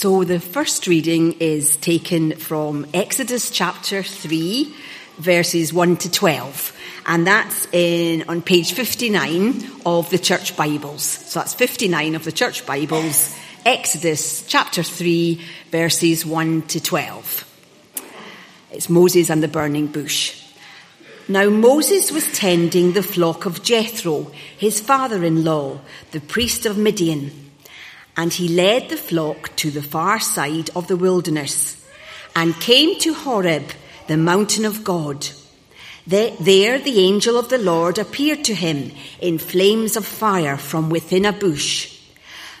[0.00, 4.74] So the first reading is taken from Exodus chapter 3,
[5.18, 6.74] verses 1 to 12.
[7.04, 11.02] And that's in, on page 59 of the church Bibles.
[11.02, 13.36] So that's 59 of the church Bibles,
[13.66, 15.38] Exodus chapter 3,
[15.70, 17.92] verses 1 to 12.
[18.70, 20.42] It's Moses and the burning bush.
[21.28, 25.78] Now Moses was tending the flock of Jethro, his father-in-law,
[26.12, 27.49] the priest of Midian.
[28.16, 31.76] And he led the flock to the far side of the wilderness
[32.34, 33.70] and came to Horeb,
[34.08, 35.26] the mountain of God.
[36.06, 41.24] There the angel of the Lord appeared to him in flames of fire from within
[41.24, 41.98] a bush.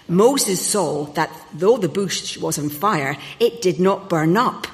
[0.08, 4.66] Moses saw that though the bush was on fire, it did not burn up.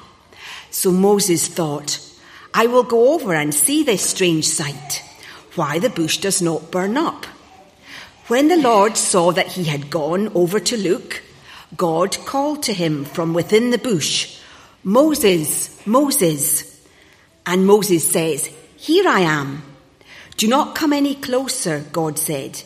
[0.69, 1.99] So Moses thought,
[2.53, 5.03] I will go over and see this strange sight,
[5.55, 7.25] why the bush does not burn up.
[8.27, 11.23] When the Lord saw that he had gone over to Luke,
[11.77, 14.41] God called to him from within the bush,
[14.83, 16.85] Moses, Moses.
[17.45, 19.63] And Moses says, Here I am.
[20.35, 22.63] Do not come any closer, God said.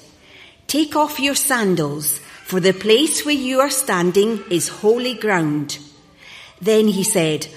[0.66, 5.78] Take off your sandals, for the place where you are standing is holy ground.
[6.59, 7.48] Then he said,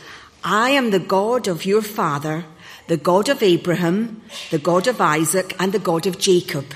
[0.43, 2.45] I am the God of your father,
[2.87, 6.67] the God of Abraham, the God of Isaac, and the God of Jacob.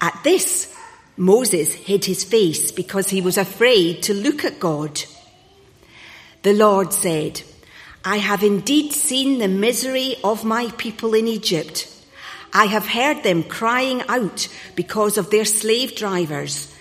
[0.00, 0.74] At this,
[1.16, 5.02] Moses hid his face because he was afraid to look at God.
[6.42, 7.42] The Lord said,
[8.04, 11.92] I have indeed seen the misery of my people in Egypt.
[12.52, 16.72] I have heard them crying out because of their slave drivers,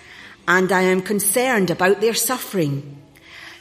[0.48, 3.02] and I am concerned about their suffering.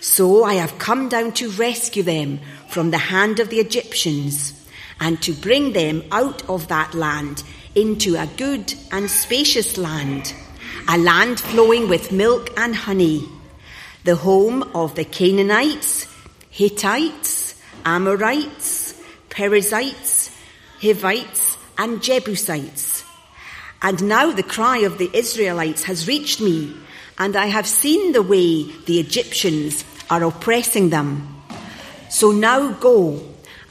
[0.00, 4.52] So I have come down to rescue them from the hand of the Egyptians
[5.00, 7.42] and to bring them out of that land
[7.74, 10.34] into a good and spacious land,
[10.88, 13.28] a land flowing with milk and honey,
[14.04, 16.06] the home of the Canaanites,
[16.50, 19.00] Hittites, Amorites,
[19.30, 20.30] Perizzites,
[20.80, 23.04] Hivites, and Jebusites.
[23.82, 26.74] And now the cry of the Israelites has reached me,
[27.18, 31.42] and I have seen the way the Egyptians are oppressing them.
[32.08, 33.33] So now go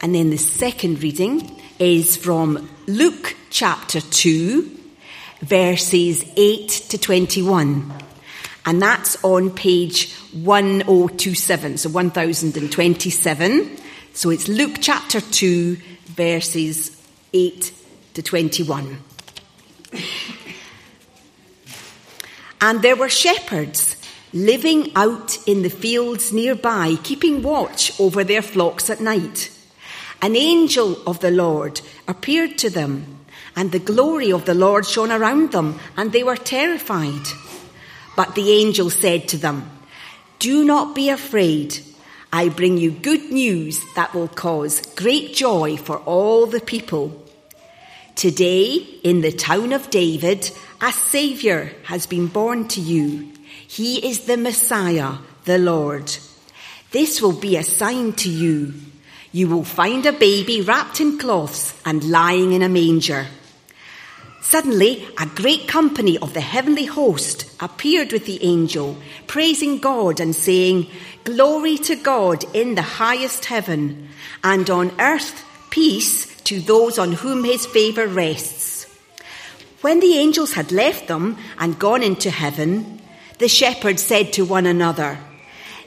[0.00, 4.78] And then the second reading is from Luke chapter 2,
[5.40, 7.92] verses 8 to 21.
[8.64, 13.76] And that's on page 1027, so 1027.
[14.12, 17.72] So it's Luke chapter 2, verses 8
[18.14, 18.98] to 21.
[22.60, 23.96] And there were shepherds
[24.32, 29.50] living out in the fields nearby, keeping watch over their flocks at night.
[30.22, 33.20] An angel of the Lord appeared to them,
[33.56, 37.26] and the glory of the Lord shone around them, and they were terrified.
[38.16, 39.70] But the angel said to them,
[40.38, 41.80] Do not be afraid.
[42.32, 47.26] I bring you good news that will cause great joy for all the people.
[48.14, 50.50] Today, in the town of David,
[50.80, 53.32] a Saviour has been born to you.
[53.66, 55.14] He is the Messiah,
[55.44, 56.14] the Lord.
[56.90, 58.74] This will be a sign to you.
[59.32, 63.26] You will find a baby wrapped in cloths and lying in a manger.
[64.42, 68.96] Suddenly, a great company of the heavenly host appeared with the angel,
[69.28, 70.88] praising God and saying,
[71.22, 74.08] Glory to God in the highest heaven,
[74.42, 78.86] and on earth peace to those on whom his favour rests.
[79.82, 83.00] When the angels had left them and gone into heaven,
[83.38, 85.18] the shepherds said to one another,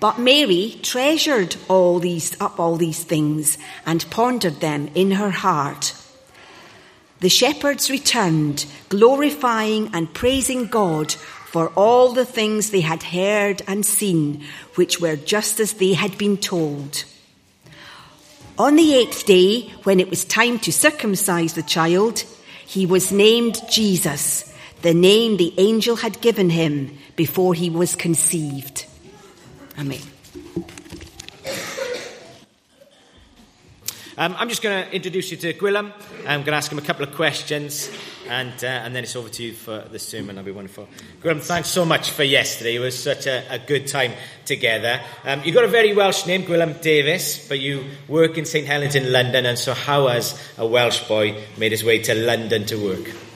[0.00, 5.94] But Mary treasured all these, up all these things and pondered them in her heart.
[7.20, 13.84] The shepherds returned, glorifying and praising God for all the things they had heard and
[13.84, 14.42] seen,
[14.76, 17.04] which were just as they had been told.
[18.58, 22.20] On the eighth day, when it was time to circumcise the child,
[22.66, 24.50] he was named Jesus,
[24.80, 28.86] the name the angel had given him before he was conceived.
[29.80, 29.98] Amen.
[34.18, 35.90] Um, I'm just going to introduce you to Gwilym.
[36.26, 37.90] I'm going to ask him a couple of questions,
[38.28, 40.36] and, uh, and then it's over to you for the sermon.
[40.36, 40.86] That'll be wonderful.
[41.22, 42.76] Gwilym, thanks so much for yesterday.
[42.76, 44.12] It was such a, a good time
[44.44, 45.00] together.
[45.24, 48.96] Um, you've got a very Welsh name, Gwilym Davies, but you work in St Helen's
[48.96, 52.76] in London, and so how has a Welsh boy made his way to London to
[52.76, 53.29] work?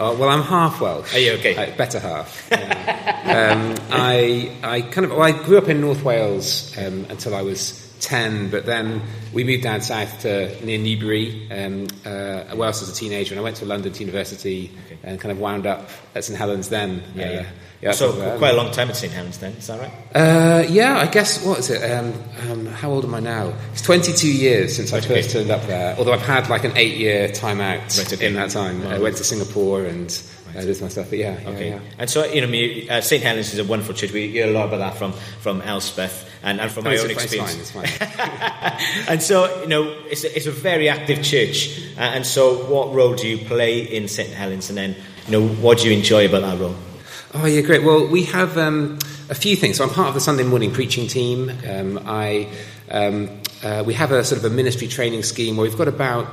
[0.00, 1.14] Uh, well, I'm half Welsh.
[1.14, 1.54] Are you okay?
[1.54, 2.48] Uh, better half.
[2.50, 3.52] Yeah.
[3.52, 7.42] um, I, I kind of, well, I grew up in North Wales um, until I
[7.42, 9.02] was 10, but then
[9.32, 13.42] we moved down south to near Newbury, um, uh, Wales as a teenager, and I
[13.42, 14.98] went to London to university okay.
[15.02, 17.02] and kind of wound up at St Helen's then.
[17.14, 17.46] Yeah, uh, yeah.
[17.82, 19.92] yeah so uh, quite a long time at St Helen's then, is that right?
[20.14, 21.90] Uh, yeah, I guess, what is it?
[21.90, 22.14] Um,
[22.50, 23.52] um, how old am I now?
[23.72, 25.38] It's 22 years since right, I first okay.
[25.38, 28.26] turned up there, although I've had like an eight year time out right, okay.
[28.26, 28.82] in that time.
[28.82, 28.94] Right.
[28.94, 30.10] I went to Singapore and
[30.54, 30.62] Right.
[30.62, 31.38] That is my stuff, but yeah.
[31.46, 31.68] Okay.
[31.68, 31.80] Yeah, yeah.
[31.98, 33.22] And so, you know, uh, St.
[33.22, 34.10] Helen's is a wonderful church.
[34.10, 37.10] We hear a lot about that from, from Elspeth and, and from no, my own
[37.10, 37.70] experience.
[37.70, 39.06] Fine, it's fine.
[39.08, 41.78] and so, you know, it's a, it's a very active church.
[41.96, 44.30] Uh, and so, what role do you play in St.
[44.30, 44.68] Helen's?
[44.68, 44.96] And then,
[45.26, 46.74] you know, what do you enjoy about that role?
[47.34, 47.84] Oh, yeah, great.
[47.84, 48.98] Well, we have um,
[49.28, 49.76] a few things.
[49.76, 51.52] So, I'm part of the Sunday morning preaching team.
[51.68, 52.48] Um, I,
[52.90, 53.28] um,
[53.62, 56.26] uh, we have a sort of a ministry training scheme where we've got about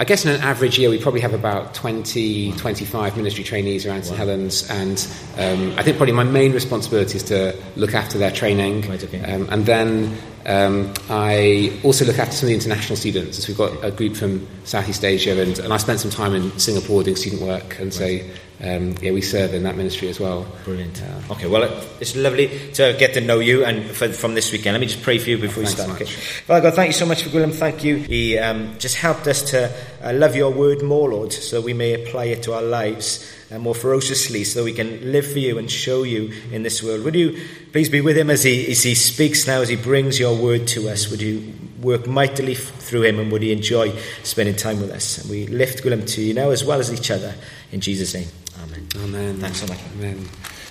[0.00, 4.06] I guess in an average year, we probably have about 20, 25 ministry trainees around
[4.06, 5.06] St Helen's, and
[5.36, 8.88] um, I think probably my main responsibility is to look after their training.
[8.88, 9.20] Right, okay.
[9.30, 10.16] um, and then
[10.46, 14.16] um, I also look after some of the international students, as we've got a group
[14.16, 17.94] from Southeast Asia, and, and I spent some time in Singapore doing student work, and
[18.00, 18.22] right.
[18.22, 20.46] so um, yeah, we serve in that ministry as well.
[20.64, 21.02] Brilliant.
[21.02, 21.64] Uh, okay, well,
[22.00, 24.74] it's lovely to get to know you and for, from this weekend.
[24.74, 25.90] Let me just pray for you before we start.
[25.90, 26.04] Okay.
[26.04, 27.54] Father God, thank you so much for Gwilym.
[27.54, 27.96] Thank you.
[27.96, 29.72] He um, just helped us to
[30.02, 33.74] uh, love your word more, Lord, so we may apply it to our lives more
[33.74, 37.04] ferociously, so we can live for you and show you in this world.
[37.04, 37.40] Would you
[37.72, 40.68] please be with him as he, as he speaks now, as he brings your word
[40.68, 41.10] to us?
[41.10, 45.18] Would you work mightily through him and would he enjoy spending time with us?
[45.18, 47.34] And we lift Gwilym to you now as well as each other.
[47.72, 48.28] In Jesus' name.
[48.62, 48.88] Amen.
[48.96, 49.36] Amen.
[49.38, 49.78] Thanks so much.
[49.98, 50.28] Amen.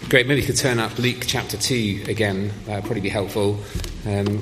[0.07, 0.27] Great.
[0.27, 2.51] Maybe you could turn up Luke chapter 2 again.
[2.65, 3.59] That would probably be helpful.
[4.05, 4.41] Um,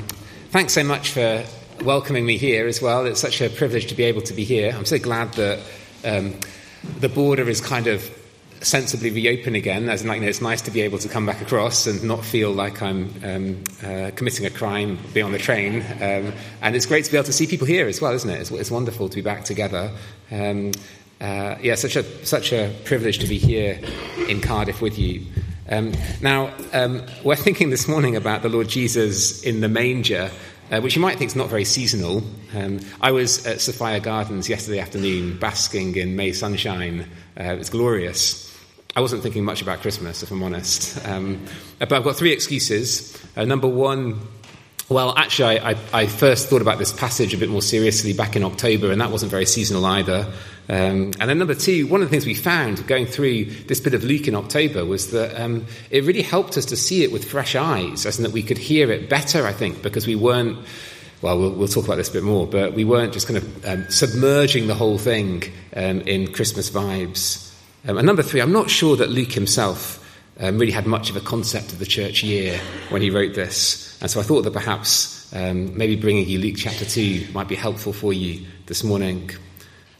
[0.51, 1.43] thanks so much for
[1.83, 3.05] welcoming me here as well.
[3.05, 4.73] It's such a privilege to be able to be here.
[4.75, 5.59] I'm so glad that
[6.05, 6.39] um,
[6.99, 8.09] the border is kind of
[8.61, 9.89] sensibly reopen again.
[9.89, 12.25] As like, you know, it's nice to be able to come back across and not
[12.25, 15.81] feel like I'm um, uh, committing a crime being on the train.
[16.01, 18.41] Um, and it's great to be able to see people here as well, isn't it?
[18.41, 19.91] It's, it's wonderful to be back together.
[20.31, 20.71] Um,
[21.19, 23.79] uh, yeah, such a such a privilege to be here
[24.27, 25.25] in Cardiff with you.
[25.69, 30.29] Um, now, um, we're thinking this morning about the Lord Jesus in the manger,
[30.71, 32.23] uh, which you might think is not very seasonal.
[32.55, 37.09] Um, I was at Sophia Gardens yesterday afternoon, basking in May sunshine.
[37.37, 38.46] Uh, it was glorious.
[38.97, 41.07] I wasn't thinking much about Christmas, if I'm honest.
[41.07, 41.45] Um,
[41.77, 43.15] but I've got three excuses.
[43.35, 44.19] Uh, number one,
[44.89, 48.35] well, actually, I, I, I, first thought about this passage a bit more seriously back
[48.35, 50.25] in October, and that wasn't very seasonal either.
[50.67, 53.93] Um, and then number two, one of the things we found going through this bit
[53.93, 57.23] of Luke in October was that um, it really helped us to see it with
[57.23, 60.57] fresh eyes, as in that we could hear it better, I think, because we weren't,
[61.21, 63.65] well, we'll, we'll talk about this a bit more, but we weren't just kind of
[63.67, 65.43] um, submerging the whole thing
[65.75, 67.46] um, in Christmas vibes.
[67.85, 70.03] Um, and number three, I'm not sure that Luke himself
[70.39, 73.99] um, really had much of a concept of the church year when he wrote this.
[74.01, 77.55] And so I thought that perhaps um, maybe bringing you Luke chapter 2 might be
[77.55, 79.31] helpful for you this morning.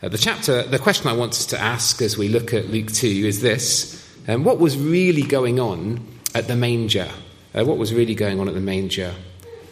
[0.02, 2.92] Uh, the chapter, the question I want us to ask as we look at Luke
[2.92, 6.06] 2 is this um, What was really going on
[6.36, 7.10] at the manger?
[7.54, 9.14] Uh, what was really going on at the manger?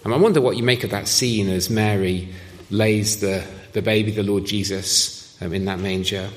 [0.03, 2.29] And I wonder what you make of that scene as Mary
[2.69, 6.29] lays the, the baby, the Lord Jesus, um, in that manger.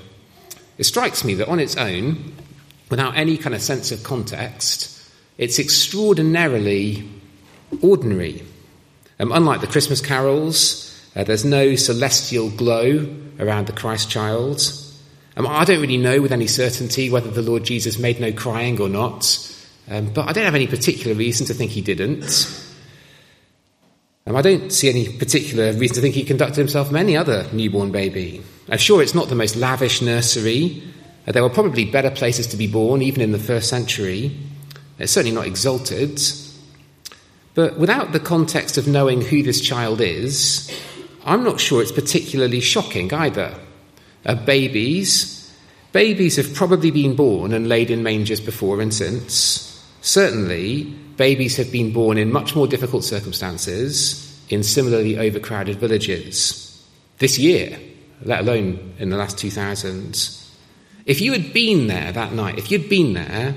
[0.79, 2.33] It strikes me that on its own,
[2.89, 4.95] without any kind of sense of context,
[5.37, 7.09] it's extraordinarily
[7.83, 8.43] ordinary.
[9.21, 10.85] Um, unlike the Christmas carols,
[11.17, 14.63] uh, there's no celestial glow around the Christ child.
[15.37, 18.81] Um, I don't really know with any certainty whether the Lord Jesus made no crying
[18.81, 19.37] or not,
[19.91, 22.25] um, but I don't have any particular reason to think he didn't.
[24.29, 27.47] Um, I don't see any particular reason to think he conducted himself from any other
[27.51, 28.43] newborn baby.
[28.69, 30.83] I'm sure it's not the most lavish nursery.
[31.27, 34.37] Uh, there were probably better places to be born, even in the first century.
[34.99, 36.21] It's certainly not exalted.
[37.55, 40.71] But without the context of knowing who this child is,
[41.25, 43.55] I'm not sure it's particularly shocking either.
[44.27, 45.51] Uh, babies,
[45.93, 49.83] babies have probably been born and laid in mangers before and since.
[50.03, 56.65] Certainly, babies have been born in much more difficult circumstances in similarly overcrowded villages.
[57.19, 57.79] This year,
[58.23, 60.49] let alone in the last 2000s.
[61.05, 63.55] If you had been there that night, if you'd been there,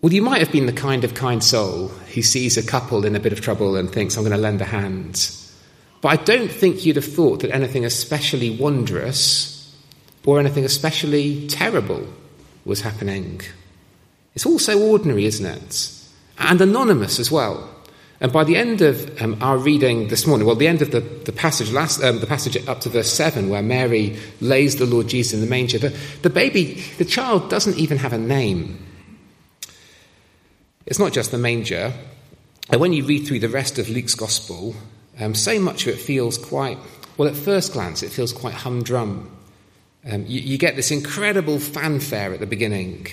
[0.00, 3.14] well, you might have been the kind of kind soul who sees a couple in
[3.14, 5.30] a bit of trouble and thinks, I'm going to lend a hand.
[6.00, 9.74] But I don't think you'd have thought that anything especially wondrous
[10.26, 12.06] or anything especially terrible
[12.64, 13.40] was happening.
[14.34, 16.03] It's all so ordinary, isn't it?
[16.38, 17.70] And anonymous as well.
[18.20, 21.00] And by the end of um, our reading this morning, well, the end of the,
[21.00, 25.08] the passage, last, um, the passage up to verse 7, where Mary lays the Lord
[25.08, 28.84] Jesus in the manger, the, the baby, the child doesn't even have a name.
[30.86, 31.92] It's not just the manger.
[32.70, 34.74] And when you read through the rest of Luke's gospel,
[35.20, 36.78] um, so much of it feels quite,
[37.16, 39.30] well, at first glance, it feels quite humdrum.
[40.10, 43.06] Um, you, you get this incredible fanfare at the beginning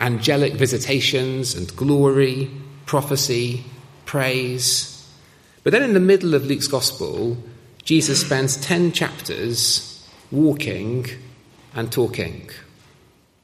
[0.00, 2.48] angelic visitations and glory,
[2.88, 3.62] prophecy,
[4.06, 5.06] praise.
[5.62, 7.36] But then in the middle of Luke's gospel,
[7.84, 11.06] Jesus spends 10 chapters walking
[11.74, 12.50] and talking.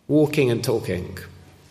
[0.08, 1.18] Walking and talking.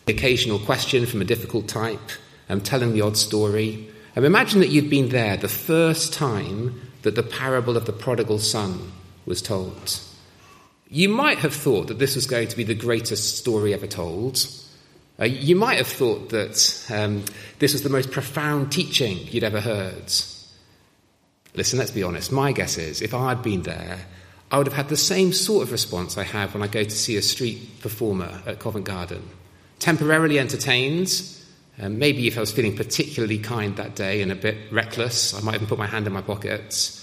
[0.07, 2.11] Occasional question from a difficult type,
[2.47, 3.89] um, telling the odd story.
[4.15, 8.39] Um, imagine that you'd been there the first time that the parable of the prodigal
[8.39, 8.91] son
[9.25, 9.99] was told.
[10.89, 14.45] You might have thought that this was going to be the greatest story ever told.
[15.19, 17.23] Uh, you might have thought that um,
[17.59, 20.11] this was the most profound teaching you'd ever heard.
[21.55, 22.31] Listen, let's be honest.
[22.31, 23.99] My guess is if I'd been there,
[24.51, 26.89] I would have had the same sort of response I have when I go to
[26.89, 29.23] see a street performer at Covent Garden
[29.83, 31.21] temporarily entertained.
[31.79, 35.41] Um, maybe if I was feeling particularly kind that day and a bit reckless, I
[35.41, 36.99] might even put my hand in my pocket.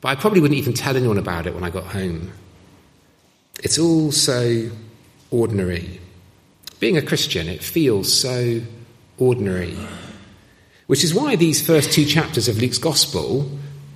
[0.00, 2.32] But I probably wouldn't even tell anyone about it when I got home.
[3.62, 4.70] It's all so
[5.30, 6.00] ordinary.
[6.80, 8.60] Being a Christian, it feels so
[9.18, 9.76] ordinary.
[10.86, 13.50] Which is why these first two chapters of Luke's Gospel,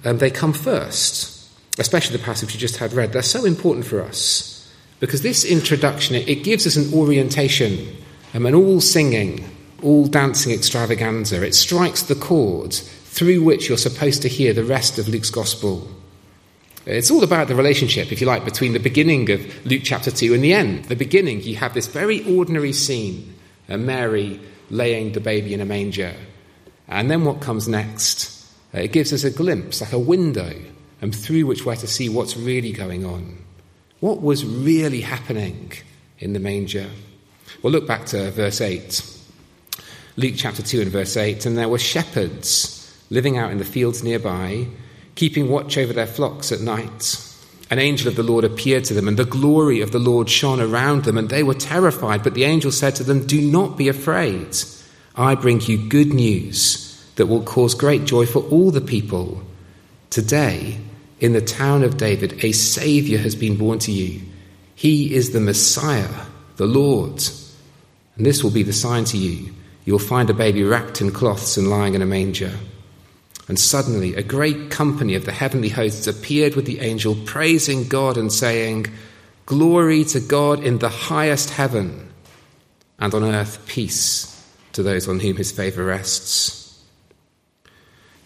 [0.05, 3.13] um, they come first, especially the passage you just had read.
[3.13, 7.97] They're so important for us because this introduction, it, it gives us an orientation
[8.35, 9.45] um, and all singing,
[9.83, 14.99] all dancing extravaganza, it strikes the chord through which you're supposed to hear the rest
[14.99, 15.89] of Luke's gospel.
[16.89, 20.33] It's all about the relationship, if you like, between the beginning of Luke chapter 2
[20.33, 20.87] and the end.
[20.87, 23.35] The beginning, you have this very ordinary scene
[23.69, 24.41] uh, Mary
[24.71, 26.15] laying the baby in a manger.
[26.89, 28.43] And then what comes next?
[28.75, 30.51] Uh, it gives us a glimpse, like a window,
[31.03, 33.37] um, through which we're to see what's really going on.
[34.01, 35.73] What was really happening
[36.21, 36.89] in the manger?
[37.63, 39.19] Well, look back to verse 8.
[40.17, 41.45] Luke chapter 2 and verse 8.
[41.45, 44.69] And there were shepherds living out in the fields nearby,
[45.19, 47.25] keeping watch over their flocks at night.
[47.71, 50.61] An angel of the Lord appeared to them, and the glory of the Lord shone
[50.61, 52.23] around them, and they were terrified.
[52.23, 54.57] But the angel said to them, Do not be afraid.
[55.17, 59.43] I bring you good news that will cause great joy for all the people.
[60.09, 60.79] Today,
[61.19, 64.23] in the town of David, a Saviour has been born to you.
[64.77, 67.21] He is the Messiah, the Lord.
[68.17, 69.53] And this will be the sign to you.
[69.85, 72.53] You'll find a baby wrapped in cloths and lying in a manger.
[73.49, 78.17] And suddenly a great company of the heavenly hosts appeared with the angel, praising God
[78.17, 78.87] and saying,
[79.47, 82.11] Glory to God in the highest heaven,
[82.99, 84.35] and on earth peace
[84.73, 86.85] to those on whom his favour rests.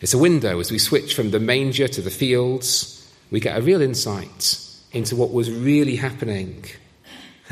[0.00, 3.08] It's a window as we switch from the manger to the fields.
[3.30, 4.58] We get a real insight
[4.90, 6.64] into what was really happening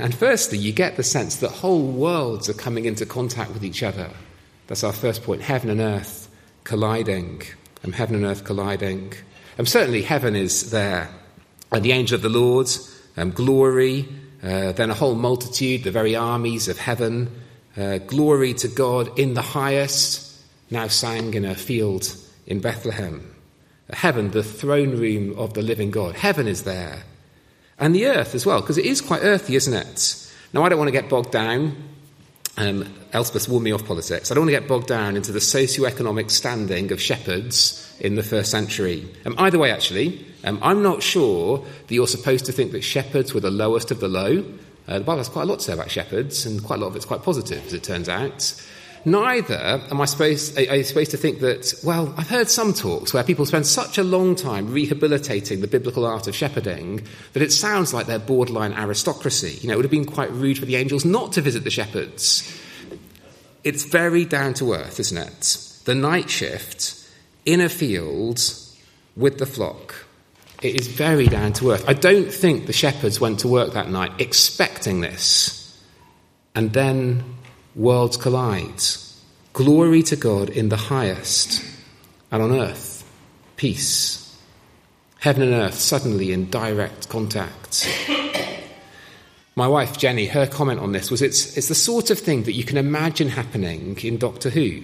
[0.00, 3.82] and firstly, you get the sense that whole worlds are coming into contact with each
[3.82, 4.10] other.
[4.66, 6.28] That's our first point heaven and earth
[6.64, 7.42] colliding.
[7.82, 9.14] And heaven and earth colliding.
[9.58, 11.10] And certainly, heaven is there.
[11.72, 12.68] And the angel of the Lord,
[13.16, 14.08] um, glory,
[14.42, 17.30] uh, then a whole multitude, the very armies of heaven.
[17.76, 22.14] Uh, glory to God in the highest, now sang in a field
[22.46, 23.34] in Bethlehem.
[23.92, 26.14] Heaven, the throne room of the living God.
[26.14, 27.04] Heaven is there
[27.80, 30.30] and the earth as well, because it is quite earthy, isn't it?
[30.52, 31.74] Now, I don't want to get bogged down.
[32.60, 34.30] Um, Elspeth warned me off politics.
[34.30, 38.22] I don't want to get bogged down into the socio-economic standing of shepherds in the
[38.22, 39.08] first century.
[39.24, 43.32] Um, either way, actually, um, I'm not sure that you're supposed to think that shepherds
[43.32, 44.44] were the lowest of the low.
[44.86, 46.88] Uh, the Bible has quite a lot to say about shepherds, and quite a lot
[46.88, 48.52] of it's quite positive, as it turns out.
[49.04, 53.14] Neither am I supposed, are you supposed to think that, well, I've heard some talks
[53.14, 57.50] where people spend such a long time rehabilitating the biblical art of shepherding that it
[57.50, 59.58] sounds like they're borderline aristocracy.
[59.62, 61.70] You know, it would have been quite rude for the angels not to visit the
[61.70, 62.58] shepherds.
[63.64, 65.80] It's very down to earth, isn't it?
[65.86, 66.96] The night shift
[67.46, 68.40] in a field
[69.16, 69.94] with the flock.
[70.62, 71.88] it is very down to earth.
[71.88, 75.56] I don't think the shepherds went to work that night expecting this.
[76.54, 77.24] And then
[77.74, 78.82] worlds collide.
[79.52, 81.64] Glory to God in the highest,
[82.30, 83.04] and on earth,
[83.56, 84.36] peace.
[85.18, 87.86] Heaven and earth suddenly in direct contact.
[89.56, 92.52] My wife Jenny, her comment on this was it's, it's the sort of thing that
[92.52, 94.82] you can imagine happening in Doctor Who.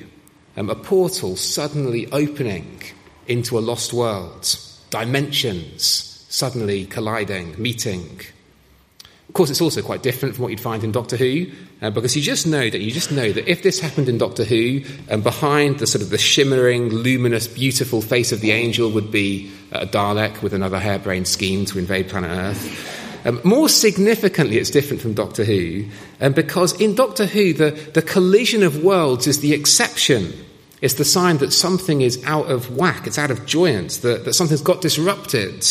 [0.58, 2.82] Um, a portal suddenly opening
[3.26, 4.58] into a lost world,
[4.90, 8.20] dimensions suddenly colliding, meeting.
[9.28, 11.46] Of course, it's also quite different from what you'd find in Doctor Who,
[11.82, 14.44] uh, because you just know that you just know that if this happened in Doctor
[14.44, 19.10] Who, and behind the sort of the shimmering, luminous, beautiful face of the angel would
[19.10, 23.26] be a Dalek with another harebrained scheme to invade planet Earth.
[23.26, 25.86] Um, more significantly, it's different from Doctor Who,
[26.20, 30.32] um, because in Doctor Who, the, the collision of worlds is the exception.
[30.80, 34.34] It's the sign that something is out of whack, it's out of joyance, that, that
[34.34, 35.66] something's got disrupted.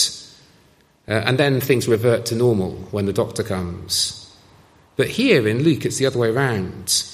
[1.08, 4.25] Uh, and then things revert to normal when the doctor comes.
[4.98, 7.06] But here in Luke, it's the other way around.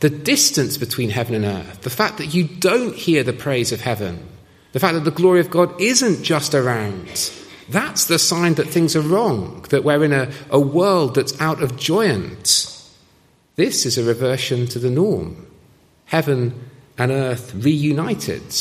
[0.00, 3.80] The distance between heaven and earth, the fact that you don't hear the praise of
[3.80, 4.26] heaven,
[4.72, 7.32] the fact that the glory of God isn't just around,
[7.68, 11.62] that's the sign that things are wrong, that we're in a, a world that's out
[11.62, 12.94] of joyance.
[13.56, 15.46] This is a reversion to the norm.
[16.04, 18.52] Heaven and earth reunited,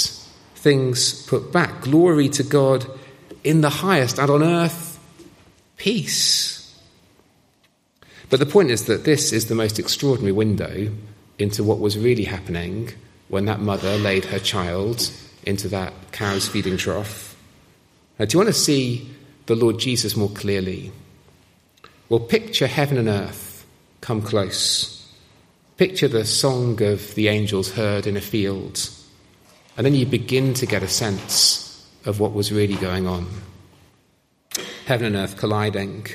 [0.55, 1.82] things put back.
[1.82, 2.86] Glory to God
[3.44, 5.00] in the highest, and on earth,
[5.77, 6.54] peace.
[8.29, 10.91] But the point is that this is the most extraordinary window
[11.38, 12.91] into what was really happening
[13.27, 15.10] when that mother laid her child
[15.44, 17.36] into that cow's feeding trough.
[18.17, 19.10] Now, do you want to see
[19.46, 20.91] the Lord Jesus more clearly?
[22.10, 23.65] Well, picture heaven and earth
[24.01, 25.12] come close.
[25.77, 28.89] Picture the song of the angels heard in a field.
[29.75, 33.27] And then you begin to get a sense of what was really going on.
[34.86, 36.08] Heaven and earth colliding.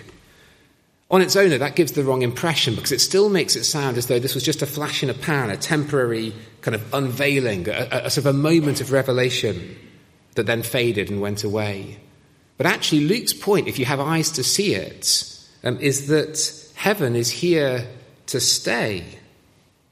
[1.10, 4.06] On its own, that gives the wrong impression because it still makes it sound as
[4.06, 8.02] though this was just a flash in a pan, a temporary kind of unveiling, a,
[8.04, 9.76] a, sort of a moment of revelation
[10.36, 11.98] that then faded and went away.
[12.56, 15.26] But actually, Luke's point, if you have eyes to see it,
[15.64, 17.88] um, is that heaven is here
[18.26, 19.04] to stay.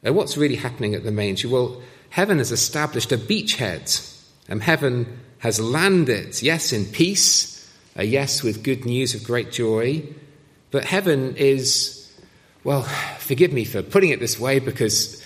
[0.04, 1.48] Now, what's really happening at the manger?
[1.48, 4.14] Well, heaven has established a beachhead.
[4.48, 10.02] and heaven has landed, yes, in peace, a yes with good news of great joy,
[10.70, 12.12] but heaven is,
[12.64, 12.82] well,
[13.18, 15.24] forgive me for putting it this way because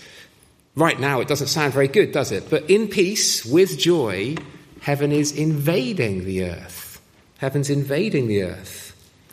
[0.77, 2.49] right now it doesn't sound very good, does it?
[2.49, 4.37] But in peace, with joy,
[4.81, 7.01] heaven is invading the earth.
[7.39, 8.89] Heaven's invading the earth.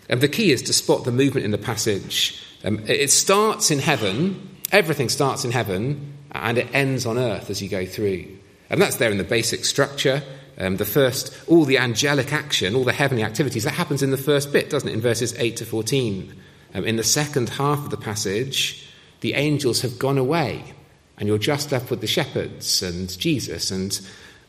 [0.10, 2.44] And the key is to spot the movement in the passage.
[2.64, 7.62] Um, it starts in heaven, everything starts in heaven, and it ends on earth as
[7.62, 8.26] you go through.
[8.70, 10.24] And that's there in the basic structure.
[10.60, 14.18] Um, the first, all the angelic action, all the heavenly activities, that happens in the
[14.18, 16.34] first bit, doesn't it, in verses 8 to 14.
[16.74, 18.86] Um, in the second half of the passage,
[19.22, 20.74] the angels have gone away,
[21.18, 24.00] and you're just left with the shepherds and Jesus and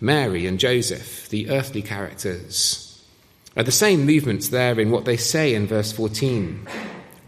[0.00, 2.86] Mary and Joseph, the earthly characters.
[3.56, 6.66] Are the same movements there in what they say in verse 14.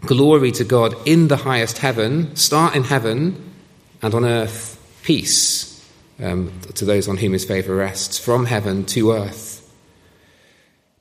[0.01, 3.53] Glory to God in the highest heaven, start in heaven,
[4.01, 5.72] and on earth, peace
[6.21, 9.59] um, to those on whom his favour rests, from heaven to earth.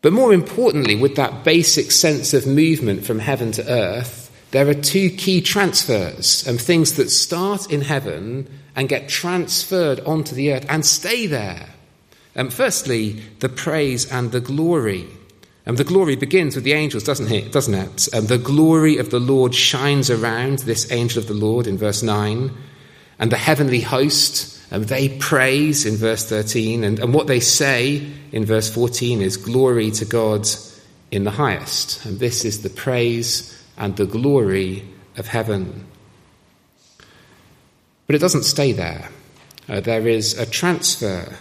[0.02, 4.74] But more importantly, with that basic sense of movement from heaven to earth, there are
[4.74, 10.52] two key transfers, and um, things that start in heaven and get transferred onto the
[10.52, 11.68] earth and stay there.
[12.34, 15.06] Um, firstly, the praise and the glory.
[15.64, 17.52] And um, the glory begins with the angels, doesn't it?
[17.52, 18.08] Doesn't it?
[18.12, 22.02] Um, the glory of the Lord shines around this angel of the Lord in verse
[22.02, 22.50] 9,
[23.18, 28.10] and the heavenly host and they praise in verse 13, and, and what they say
[28.32, 30.48] in verse 14 is glory to God
[31.10, 32.06] in the highest.
[32.06, 34.82] And this is the praise and the glory
[35.18, 35.86] of heaven.
[38.06, 39.10] But it doesn't stay there.
[39.68, 41.36] Uh, there is a transfer.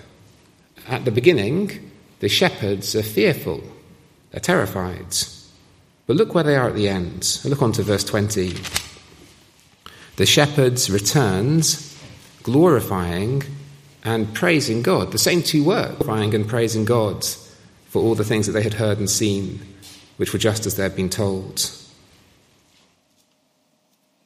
[0.90, 1.90] At the beginning,
[2.20, 3.64] the shepherds are fearful,
[4.32, 5.16] they're terrified.
[6.06, 7.40] But look where they are at the end.
[7.46, 8.56] Look on to verse 20.
[10.18, 11.64] The shepherds returned
[12.44, 13.44] glorifying
[14.04, 15.12] and praising God.
[15.12, 17.26] The same two words, glorifying and praising God
[17.90, 19.60] for all the things that they had heard and seen,
[20.18, 21.72] which were just as they had been told.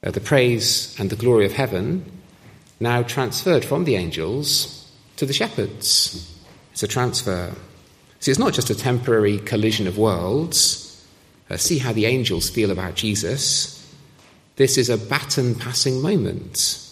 [0.04, 2.06] Uh, the praise and the glory of heaven
[2.80, 6.32] now transferred from the angels to the shepherds.
[6.71, 7.54] It's a transfer.
[8.19, 11.06] See, it's not just a temporary collision of worlds.
[11.49, 13.71] Uh, see how the angels feel about Jesus.
[14.58, 16.85] This is a baton passing moment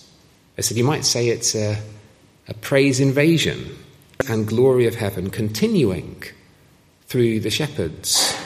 [0.58, 1.82] I said, you might say it's a,
[2.48, 3.78] a praise invasion
[4.30, 6.24] and glory of heaven continuing
[7.08, 8.38] through the shepherds.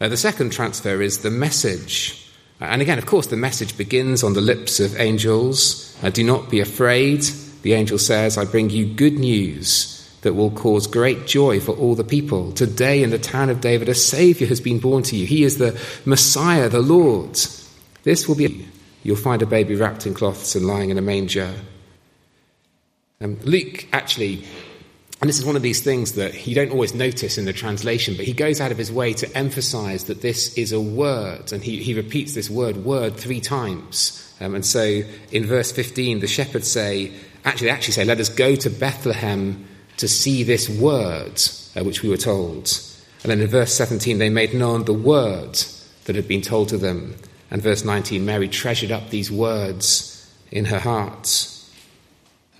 [0.00, 2.28] Uh, the second transfer is the message.
[2.60, 5.96] And again, of course, the message begins on the lips of angels.
[6.12, 7.22] Do not be afraid.
[7.62, 11.94] The angel says, I bring you good news that will cause great joy for all
[11.94, 12.52] the people.
[12.52, 15.26] Today in the town of David, a Saviour has been born to you.
[15.26, 17.38] He is the Messiah, the Lord.
[18.04, 18.68] This will be.
[19.02, 21.54] You'll find a baby wrapped in cloths and lying in a manger.
[23.20, 24.44] Um, Luke actually,
[25.20, 28.16] and this is one of these things that you don't always notice in the translation,
[28.16, 31.62] but he goes out of his way to emphasize that this is a word, and
[31.62, 34.18] he, he repeats this word, word, three times.
[34.40, 37.12] Um, and so in verse 15, the shepherds say,
[37.44, 41.40] actually, they actually say, Let us go to Bethlehem to see this word
[41.76, 42.70] uh, which we were told.
[43.22, 45.56] And then in verse 17, they made known the word
[46.04, 47.14] that had been told to them.
[47.52, 51.48] And verse 19, Mary treasured up these words in her heart.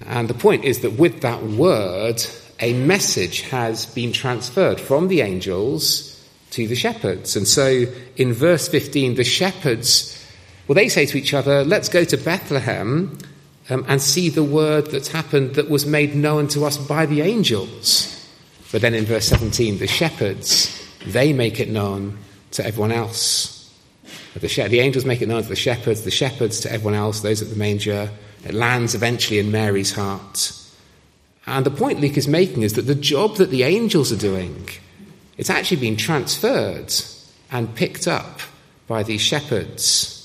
[0.04, 2.22] And the point is that with that word,
[2.60, 7.36] a message has been transferred from the angels to the shepherds.
[7.36, 10.22] And so in verse 15, the shepherds,
[10.68, 13.16] well, they say to each other, Let's go to Bethlehem
[13.70, 17.22] um, and see the word that's happened that was made known to us by the
[17.22, 18.10] angels.
[18.70, 22.18] But then in verse 17, the shepherds, they make it known
[22.50, 23.61] to everyone else.
[24.34, 27.42] The, the angels make it known to the shepherds, the shepherds to everyone else, those
[27.42, 28.10] at the manger.
[28.44, 30.52] It lands eventually in Mary's heart.
[31.46, 34.68] And the point Luke is making is that the job that the angels are doing,
[35.36, 36.92] it's actually been transferred
[37.50, 38.40] and picked up
[38.86, 40.18] by these shepherds.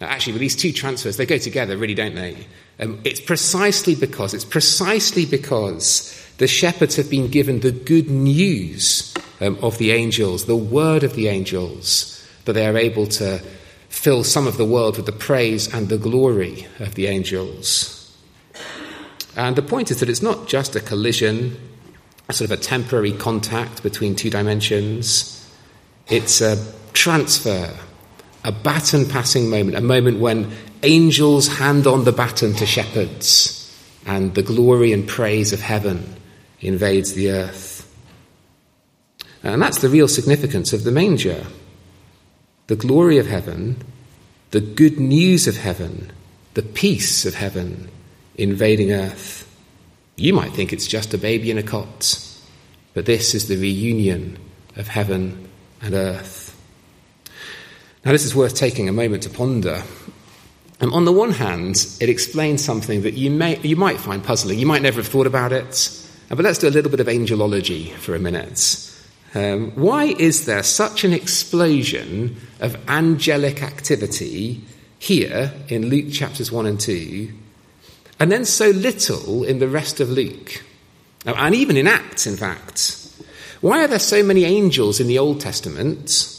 [0.00, 2.46] Actually, with these two transfers, they go together, really, don't they?
[2.78, 9.14] Um, it's precisely because, it's precisely because the shepherds have been given the good news
[9.42, 12.19] um, of the angels, the word of the angels,
[12.52, 13.40] they are able to
[13.88, 17.96] fill some of the world with the praise and the glory of the angels.
[19.36, 21.56] And the point is that it's not just a collision,
[22.28, 25.36] a sort of a temporary contact between two dimensions,
[26.08, 26.56] it's a
[26.92, 27.72] transfer
[28.44, 30.50] a baton passing moment, a moment when
[30.82, 33.56] angels hand on the baton to shepherds
[34.06, 36.16] and the glory and praise of heaven
[36.60, 37.76] invades the earth.
[39.42, 41.46] And that's the real significance of the manger.
[42.70, 43.82] The glory of heaven,
[44.52, 46.12] the good news of heaven,
[46.54, 47.90] the peace of heaven
[48.36, 49.44] invading earth.
[50.14, 52.24] You might think it's just a baby in a cot,
[52.94, 54.38] but this is the reunion
[54.76, 55.48] of heaven
[55.82, 56.56] and earth.
[58.04, 59.82] Now, this is worth taking a moment to ponder.
[60.80, 64.60] Um, on the one hand, it explains something that you, may, you might find puzzling.
[64.60, 65.90] You might never have thought about it.
[66.30, 68.89] Uh, but let's do a little bit of angelology for a minute.
[69.34, 74.64] Um, why is there such an explosion of angelic activity
[74.98, 77.32] here in Luke chapters 1 and 2,
[78.18, 80.62] and then so little in the rest of Luke?
[81.24, 82.96] And even in Acts, in fact.
[83.60, 86.38] Why are there so many angels in the Old Testament?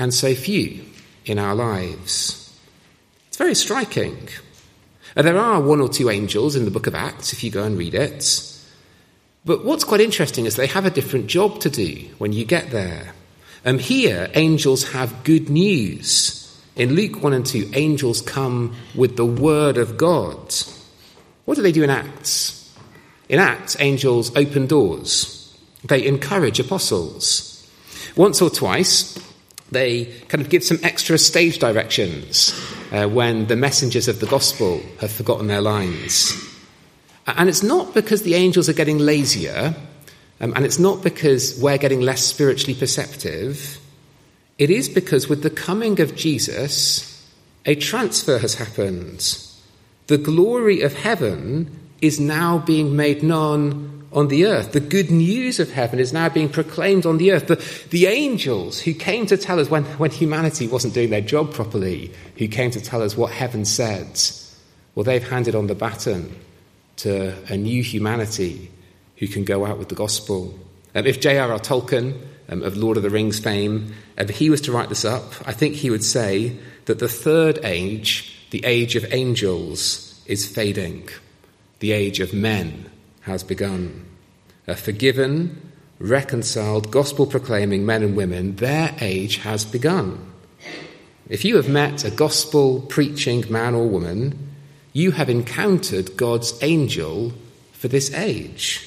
[0.00, 0.82] and so few
[1.26, 2.58] in our lives.
[3.28, 4.28] It's very striking.
[5.14, 7.76] There are one or two angels in the book of Acts, if you go and
[7.76, 8.24] read it.
[9.44, 12.70] But what's quite interesting is they have a different job to do when you get
[12.70, 13.14] there.
[13.64, 16.36] Um, here, angels have good news.
[16.76, 20.54] In Luke 1 and 2, angels come with the word of God.
[21.44, 22.74] What do they do in Acts?
[23.28, 27.68] In Acts, angels open doors, they encourage apostles.
[28.16, 29.18] Once or twice,
[29.70, 32.52] they kind of give some extra stage directions
[32.92, 36.32] uh, when the messengers of the gospel have forgotten their lines.
[37.36, 39.74] And it's not because the angels are getting lazier,
[40.40, 43.78] um, and it's not because we're getting less spiritually perceptive.
[44.58, 47.28] It is because with the coming of Jesus,
[47.66, 49.38] a transfer has happened.
[50.06, 54.72] The glory of heaven is now being made known on the earth.
[54.72, 57.46] The good news of heaven is now being proclaimed on the earth.
[57.46, 61.52] The, the angels who came to tell us when, when humanity wasn't doing their job
[61.52, 64.20] properly, who came to tell us what heaven said,
[64.94, 66.34] well, they've handed on the baton
[67.02, 68.70] to a new humanity
[69.16, 70.58] who can go out with the gospel.
[70.94, 71.58] Um, if J.R.R.
[71.58, 75.34] Tolkien um, of Lord of the Rings fame, if he was to write this up,
[75.46, 81.08] I think he would say that the third age, the age of angels, is fading.
[81.78, 82.90] The age of men
[83.22, 84.06] has begun.
[84.66, 90.32] A forgiven, reconciled, gospel proclaiming men and women, their age has begun.
[91.28, 94.49] If you have met a gospel preaching man or woman,
[94.92, 97.32] you have encountered God's angel
[97.72, 98.86] for this age.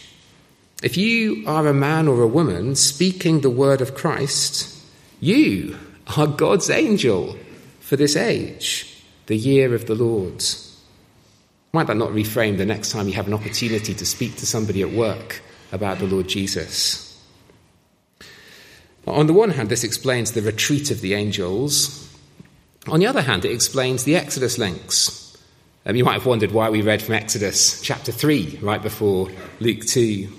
[0.82, 4.78] If you are a man or a woman speaking the word of Christ,
[5.20, 5.78] you
[6.18, 7.38] are God's angel
[7.80, 10.44] for this age, the year of the Lord.
[11.72, 14.82] Might that not reframe the next time you have an opportunity to speak to somebody
[14.82, 17.10] at work about the Lord Jesus?
[19.08, 22.10] On the one hand, this explains the retreat of the angels.
[22.88, 25.23] On the other hand, it explains the Exodus links.
[25.86, 29.82] Um, you might have wondered why we read from Exodus chapter 3 right before Luke
[29.82, 30.30] 2.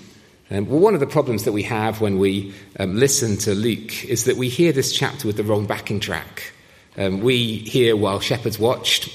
[0.49, 4.05] Um, well, one of the problems that we have when we um, listen to Luke
[4.05, 6.51] is that we hear this chapter with the wrong backing track.
[6.97, 9.09] Um, we hear while shepherds watched,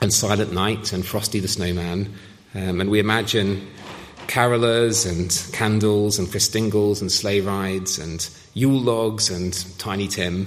[0.00, 2.14] and Silent Night, and Frosty the Snowman,
[2.54, 3.68] um, and we imagine
[4.28, 10.46] carolers and candles and Christingles and sleigh rides and Yule logs and Tiny Tim.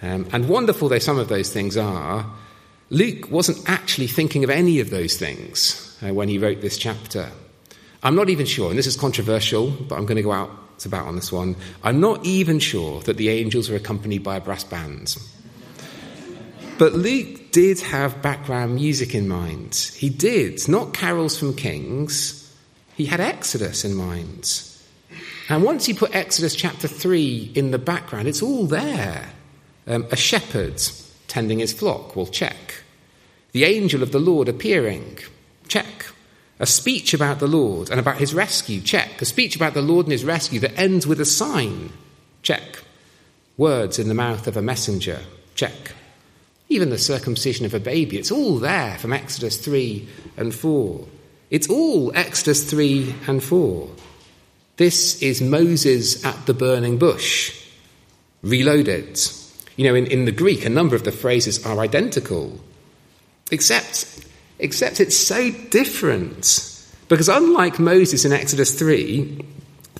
[0.00, 2.24] Um, and wonderful though some of those things are,
[2.90, 7.30] Luke wasn't actually thinking of any of those things uh, when he wrote this chapter.
[8.02, 10.88] I'm not even sure, and this is controversial, but I'm going to go out to
[10.88, 11.56] about on this one.
[11.82, 15.16] I'm not even sure that the angels were accompanied by a brass band.
[16.78, 19.74] But Luke did have background music in mind.
[19.96, 22.54] He did, not carols from King's,
[22.94, 24.62] he had Exodus in mind.
[25.48, 29.30] And once you put Exodus chapter 3 in the background, it's all there.
[29.86, 30.80] Um, a shepherd
[31.28, 32.65] tending his flock, will check.
[33.56, 35.16] The angel of the Lord appearing,
[35.66, 36.12] check.
[36.60, 39.22] A speech about the Lord and about his rescue, check.
[39.22, 41.90] A speech about the Lord and his rescue that ends with a sign,
[42.42, 42.82] check.
[43.56, 45.20] Words in the mouth of a messenger,
[45.54, 45.94] check.
[46.68, 51.06] Even the circumcision of a baby, it's all there from Exodus 3 and 4.
[51.48, 53.88] It's all Exodus 3 and 4.
[54.76, 57.58] This is Moses at the burning bush,
[58.42, 59.18] reloaded.
[59.76, 62.60] You know, in, in the Greek, a number of the phrases are identical,
[63.50, 64.16] except
[64.58, 66.72] Except it's so different.
[67.08, 69.44] Because unlike Moses in Exodus 3,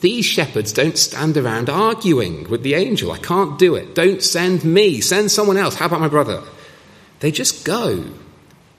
[0.00, 3.12] these shepherds don't stand around arguing with the angel.
[3.12, 3.94] I can't do it.
[3.94, 5.00] Don't send me.
[5.00, 5.74] Send someone else.
[5.74, 6.42] How about my brother?
[7.20, 8.04] They just go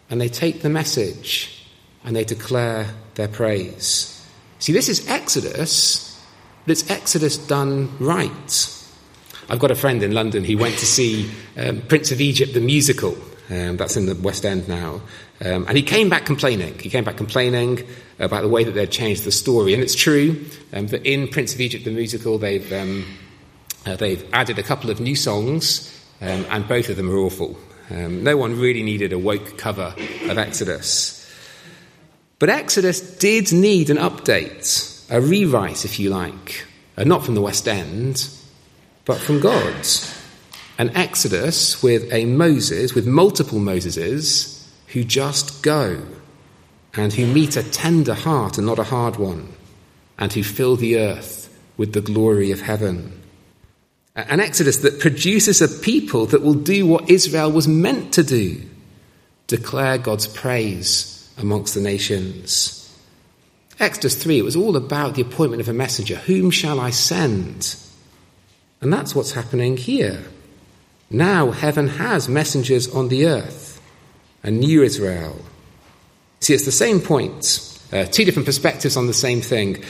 [0.09, 1.65] and they take the message
[2.03, 4.13] and they declare their praise.
[4.59, 6.19] See, this is Exodus,
[6.65, 8.73] but it's Exodus done right.
[9.49, 12.61] I've got a friend in London who went to see um, Prince of Egypt, the
[12.61, 13.17] musical.
[13.49, 15.01] Um, that's in the West End now.
[15.39, 16.77] Um, and he came back complaining.
[16.79, 17.87] He came back complaining
[18.19, 19.73] about the way that they'd changed the story.
[19.73, 23.05] And it's true um, that in Prince of Egypt, the musical, they've, um,
[23.85, 27.57] uh, they've added a couple of new songs, um, and both of them are awful.
[27.89, 29.93] Um, no one really needed a woke cover
[30.29, 31.13] of Exodus.
[32.39, 36.65] But Exodus did need an update, a rewrite, if you like,
[36.97, 38.27] uh, not from the West End,
[39.05, 40.16] but from God's
[40.77, 46.05] an Exodus with a Moses, with multiple Moseses, who just go
[46.93, 49.53] and who meet a tender heart and not a hard one,
[50.17, 53.21] and who fill the earth with the glory of heaven.
[54.15, 58.61] An Exodus that produces a people that will do what Israel was meant to do
[59.45, 62.73] declare God's praise amongst the nations.
[63.79, 66.15] Exodus 3, it was all about the appointment of a messenger.
[66.15, 67.75] Whom shall I send?
[68.81, 70.23] And that's what's happening here.
[71.09, 73.81] Now heaven has messengers on the earth,
[74.43, 75.39] a new Israel.
[76.41, 79.83] See, it's the same point, uh, two different perspectives on the same thing.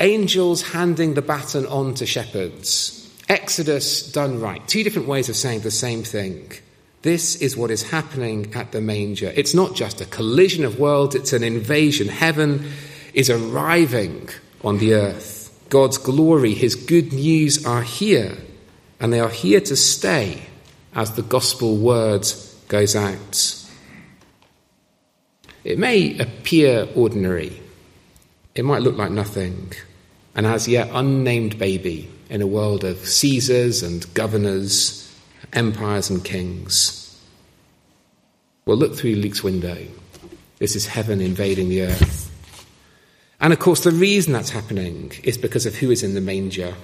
[0.00, 3.00] Angels handing the baton on to shepherds.
[3.28, 4.66] Exodus done right.
[4.68, 6.52] Two different ways of saying the same thing.
[7.00, 9.32] This is what is happening at the manger.
[9.34, 12.08] It's not just a collision of worlds, it's an invasion.
[12.08, 12.70] Heaven
[13.14, 14.28] is arriving
[14.62, 15.40] on the earth.
[15.70, 18.36] God's glory, His good news are here
[19.04, 20.40] and they are here to stay
[20.94, 22.26] as the gospel word
[22.68, 23.54] goes out.
[25.62, 27.60] It may appear ordinary,
[28.54, 29.74] it might look like nothing,
[30.34, 35.14] an as yet unnamed baby in a world of Caesars and governors,
[35.52, 37.22] empires and kings.
[38.64, 39.86] Well, look through Luke's window.
[40.60, 42.30] This is heaven invading the earth.
[43.38, 46.74] And of course, the reason that's happening is because of who is in the manger.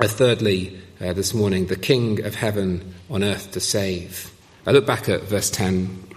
[0.00, 4.32] Uh, thirdly, uh, this morning, the King of heaven on earth to save.
[4.66, 6.08] I look back at verse 10.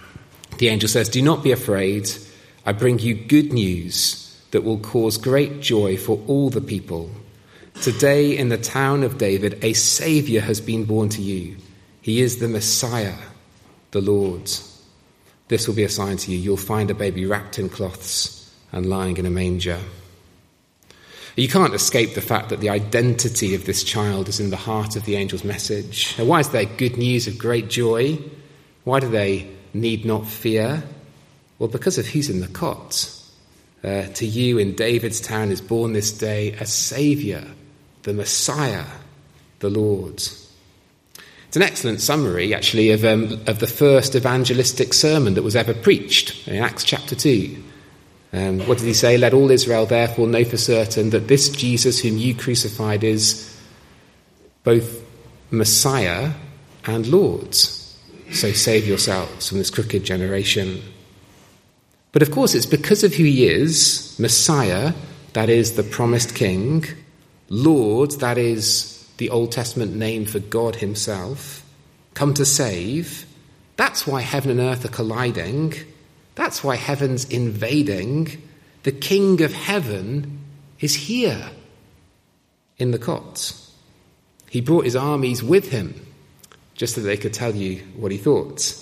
[0.58, 2.10] The angel says, Do not be afraid.
[2.66, 7.08] I bring you good news that will cause great joy for all the people.
[7.80, 11.56] Today, in the town of David, a Saviour has been born to you.
[12.00, 13.14] He is the Messiah,
[13.92, 14.50] the Lord.
[15.46, 16.38] This will be a sign to you.
[16.38, 19.78] You'll find a baby wrapped in cloths and lying in a manger.
[21.38, 24.96] You can't escape the fact that the identity of this child is in the heart
[24.96, 26.18] of the angel's message.
[26.18, 28.18] Now, why is there good news of great joy?
[28.82, 30.82] Why do they need not fear?
[31.60, 33.14] Well, because of who's in the cot.
[33.84, 37.44] Uh, to you in David's town is born this day a Saviour,
[38.02, 38.86] the Messiah,
[39.60, 40.16] the Lord.
[40.16, 45.72] It's an excellent summary, actually, of, um, of the first evangelistic sermon that was ever
[45.72, 47.62] preached in Acts chapter 2.
[48.32, 49.16] Um, what did he say?
[49.16, 53.56] Let all Israel therefore know for certain that this Jesus whom you crucified is
[54.64, 55.02] both
[55.50, 56.32] Messiah
[56.84, 57.54] and Lord.
[57.54, 60.82] So save yourselves from this crooked generation.
[62.12, 64.92] But of course, it's because of who he is Messiah,
[65.32, 66.84] that is the promised king,
[67.48, 71.64] Lord, that is the Old Testament name for God himself,
[72.14, 73.26] come to save.
[73.76, 75.74] That's why heaven and earth are colliding.
[76.38, 78.40] That's why heaven's invading.
[78.84, 80.38] The King of heaven
[80.78, 81.50] is here
[82.76, 83.74] in the cots.
[84.48, 86.06] He brought his armies with him
[86.74, 88.72] just so they could tell you what he thought.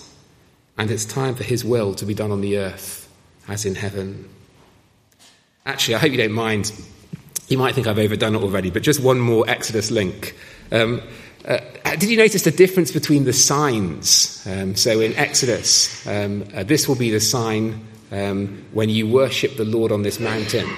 [0.77, 3.11] And it's time for his will to be done on the earth
[3.49, 4.29] as in heaven.
[5.65, 6.71] Actually, I hope you don't mind.
[7.49, 10.37] You might think I've overdone it already, but just one more Exodus link.
[10.71, 11.01] Um,
[11.97, 14.47] did you notice the difference between the signs?
[14.47, 19.57] Um, so in Exodus, um, uh, this will be the sign um, when you worship
[19.57, 20.69] the Lord on this mountain.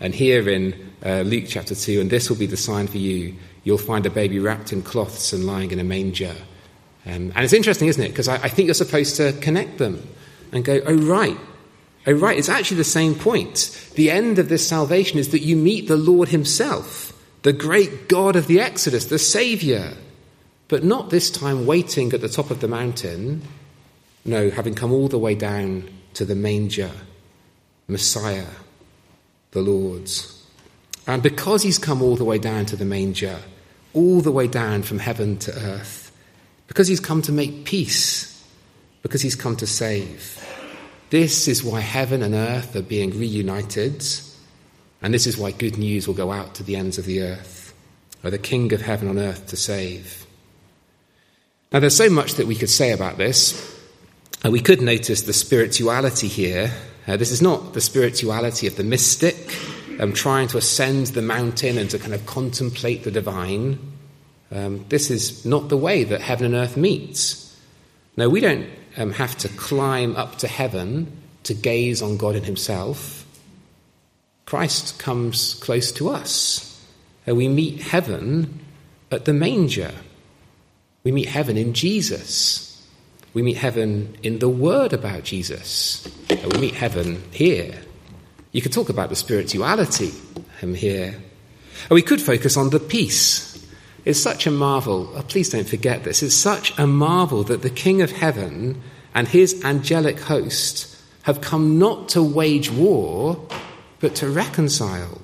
[0.00, 3.36] And here in uh, Luke chapter 2, and this will be the sign for you.
[3.64, 6.34] You'll find a baby wrapped in cloths and lying in a manger.
[7.06, 8.08] Um, and it's interesting, isn't it?
[8.08, 10.06] Because I, I think you're supposed to connect them
[10.52, 11.38] and go, oh, right,
[12.04, 13.90] Oh, right, it's actually the same point.
[13.94, 18.34] The end of this salvation is that you meet the Lord Himself, the great God
[18.34, 19.92] of the Exodus, the Saviour.
[20.72, 23.42] But not this time waiting at the top of the mountain.
[24.24, 26.90] No, having come all the way down to the manger,
[27.88, 28.46] Messiah,
[29.50, 30.42] the Lord's.
[31.06, 33.38] And because He's come all the way down to the manger,
[33.92, 36.10] all the way down from heaven to earth,
[36.68, 38.42] because He's come to make peace,
[39.02, 40.38] because He's come to save
[41.10, 44.02] this is why heaven and earth are being reunited,
[45.02, 47.74] and this is why good news will go out to the ends of the earth,
[48.24, 50.21] or the King of heaven on earth to save.
[51.72, 53.80] Now, there's so much that we could say about this.
[54.44, 56.72] Uh, we could notice the spirituality here.
[57.06, 59.56] Uh, this is not the spirituality of the mystic
[59.98, 63.78] um, trying to ascend the mountain and to kind of contemplate the divine.
[64.50, 67.56] Um, this is not the way that heaven and earth meets.
[68.16, 72.44] No, we don't um, have to climb up to heaven to gaze on God in
[72.44, 73.26] Himself,
[74.46, 76.68] Christ comes close to us.
[77.26, 78.60] And we meet heaven
[79.10, 79.92] at the manger.
[81.04, 82.68] We meet heaven in Jesus.
[83.34, 86.06] We meet heaven in the word about Jesus.
[86.28, 87.74] And we meet heaven here.
[88.52, 90.12] You could talk about the spirituality
[90.60, 91.14] here.
[91.88, 93.48] And we could focus on the peace.
[94.04, 95.10] It's such a marvel.
[95.14, 96.22] Oh, please don't forget this.
[96.22, 98.80] It's such a marvel that the King of heaven
[99.14, 100.88] and his angelic host
[101.22, 103.40] have come not to wage war,
[104.00, 105.20] but to reconcile.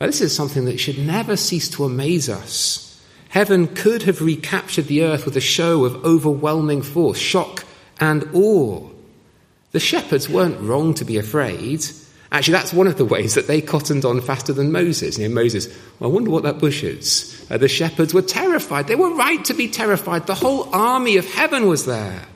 [0.00, 2.89] Now, this is something that should never cease to amaze us.
[3.30, 7.64] Heaven could have recaptured the earth with a show of overwhelming force, shock,
[8.00, 8.88] and awe.
[9.70, 11.84] The shepherds weren't wrong to be afraid.
[12.32, 15.16] Actually, that's one of the ways that they cottoned on faster than Moses.
[15.16, 15.68] You know, Moses,
[16.00, 17.46] well, I wonder what that bush is.
[17.48, 18.88] Uh, the shepherds were terrified.
[18.88, 20.26] They were right to be terrified.
[20.26, 22.26] The whole army of heaven was there.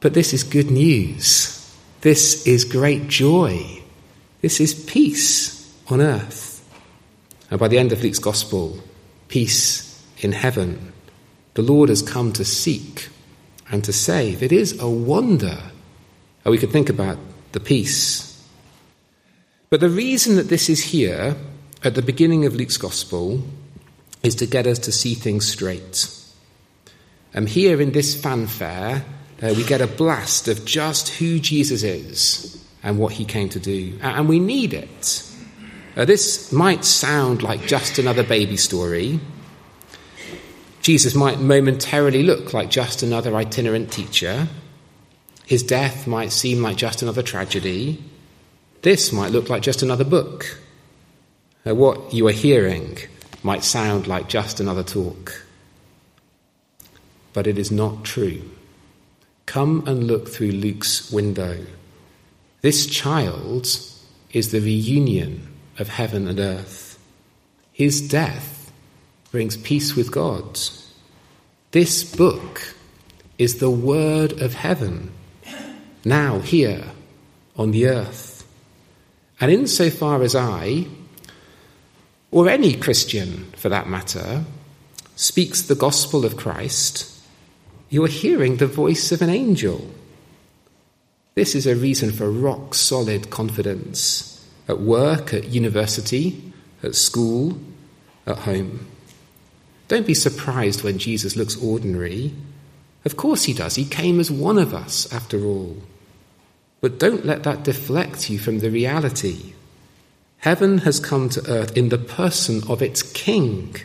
[0.00, 1.58] But this is good news.
[2.02, 3.82] This is great joy.
[4.42, 6.50] This is peace on earth.
[7.50, 8.78] And by the end of Luke's gospel,
[9.32, 10.92] peace in heaven.
[11.54, 13.08] The Lord has come to seek
[13.70, 14.42] and to save.
[14.42, 15.58] It is a wonder.
[16.44, 17.16] We could think about
[17.52, 18.28] the peace.
[19.70, 21.34] But the reason that this is here
[21.82, 23.42] at the beginning of Luke's gospel
[24.22, 26.14] is to get us to see things straight.
[27.32, 29.02] And here in this fanfare,
[29.42, 33.60] uh, we get a blast of just who Jesus is and what he came to
[33.60, 33.98] do.
[34.02, 35.31] And we need it.
[35.94, 39.20] Uh, this might sound like just another baby story.
[40.80, 44.48] Jesus might momentarily look like just another itinerant teacher.
[45.44, 48.02] His death might seem like just another tragedy.
[48.80, 50.58] This might look like just another book.
[51.66, 52.96] Uh, what you are hearing
[53.42, 55.44] might sound like just another talk.
[57.34, 58.50] But it is not true.
[59.44, 61.66] Come and look through Luke's window.
[62.62, 63.66] This child
[64.32, 66.98] is the reunion of heaven and earth.
[67.72, 68.72] His death
[69.30, 70.58] brings peace with God.
[71.70, 72.74] This book
[73.38, 75.10] is the word of heaven,
[76.04, 76.84] now here
[77.56, 78.46] on the earth.
[79.40, 80.86] And insofar as I,
[82.30, 84.44] or any Christian for that matter,
[85.16, 87.08] speaks the gospel of Christ,
[87.88, 89.90] you are hearing the voice of an angel.
[91.34, 94.31] This is a reason for rock solid confidence
[94.72, 96.42] at work, at university,
[96.82, 97.58] at school,
[98.26, 98.86] at home.
[99.88, 102.32] Don't be surprised when Jesus looks ordinary.
[103.04, 103.74] Of course he does.
[103.74, 105.76] He came as one of us, after all.
[106.80, 109.52] But don't let that deflect you from the reality.
[110.38, 113.76] Heaven has come to earth in the person of its King,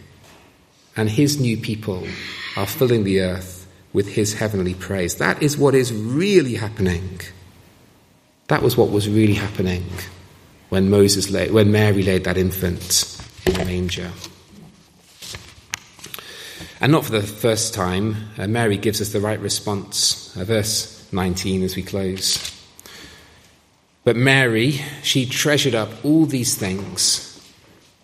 [0.95, 2.07] and his new people
[2.55, 5.15] are filling the earth with his heavenly praise.
[5.15, 7.19] That is what is really happening.
[8.47, 9.83] That was what was really happening
[10.69, 14.11] when Moses laid, when Mary laid that infant in the manger.
[16.79, 20.35] And not for the first time, uh, Mary gives us the right response.
[20.37, 22.53] Uh, verse 19 as we close.
[24.03, 27.23] But Mary, she treasured up all these things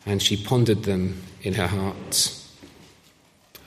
[0.05, 2.39] and she pondered them in her heart.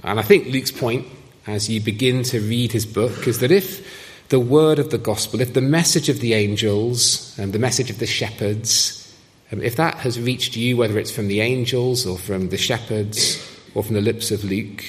[0.02, 1.06] And I think Luke's point,
[1.46, 5.40] as you begin to read his book, is that if the word of the gospel,
[5.40, 9.14] if the message of the angels and the message of the shepherds,
[9.52, 13.36] um, if that has reached you, whether it's from the angels or from the shepherds
[13.74, 14.84] or from the lips of Luke,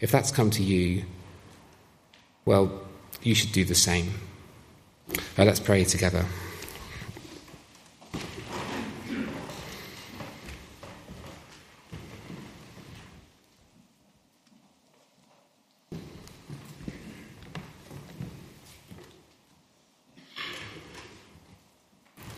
[0.00, 1.04] if that's come to you,
[2.44, 2.82] well,
[3.22, 4.12] you should do the same.
[5.38, 6.26] Uh, let's pray together.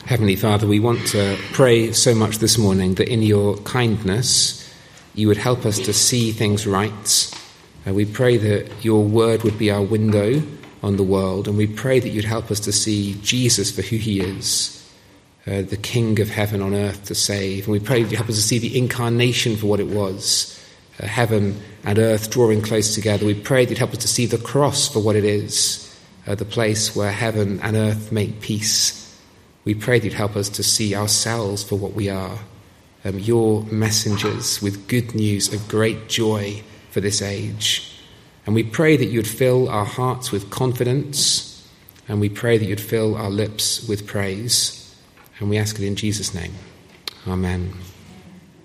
[0.08, 4.72] Heavenly Father, we want to pray so much this morning that in your kindness
[5.16, 7.34] you would help us to see things right.
[7.84, 10.40] And we pray that your word would be our window
[10.80, 13.96] on the world, and we pray that you'd help us to see Jesus for who
[13.96, 14.88] he is,
[15.48, 17.64] uh, the King of heaven on earth to save.
[17.64, 20.56] And we pray that you help us to see the incarnation for what it was,
[21.02, 23.26] uh, heaven and earth drawing close together.
[23.26, 25.92] We pray that you'd help us to see the cross for what it is,
[26.28, 29.07] uh, the place where heaven and earth make peace.
[29.68, 32.38] We pray that you'd help us to see ourselves for what we are,
[33.04, 37.92] um, your messengers with good news of great joy for this age.
[38.46, 41.68] And we pray that you'd fill our hearts with confidence,
[42.08, 44.96] and we pray that you'd fill our lips with praise.
[45.38, 46.54] And we ask it in Jesus' name.
[47.26, 47.74] Amen.